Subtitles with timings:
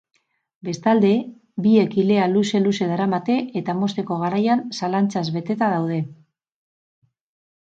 [0.67, 1.09] Bestalde,
[1.65, 6.01] biek ilea luze-luze daramate eta mozteko garaian zalantzaz beteta daude.